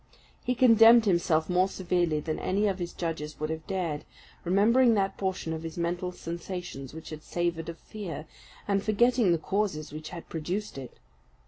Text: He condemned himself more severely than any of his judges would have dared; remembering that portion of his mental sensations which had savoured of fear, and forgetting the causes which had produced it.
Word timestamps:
He 0.43 0.55
condemned 0.55 1.05
himself 1.05 1.47
more 1.47 1.67
severely 1.69 2.19
than 2.19 2.39
any 2.39 2.65
of 2.65 2.79
his 2.79 2.91
judges 2.91 3.39
would 3.39 3.51
have 3.51 3.67
dared; 3.67 4.03
remembering 4.43 4.95
that 4.95 5.15
portion 5.15 5.53
of 5.53 5.61
his 5.61 5.77
mental 5.77 6.11
sensations 6.11 6.91
which 6.91 7.11
had 7.11 7.21
savoured 7.21 7.69
of 7.69 7.77
fear, 7.77 8.25
and 8.67 8.81
forgetting 8.83 9.31
the 9.31 9.37
causes 9.37 9.93
which 9.93 10.09
had 10.09 10.27
produced 10.27 10.79
it. 10.79 10.97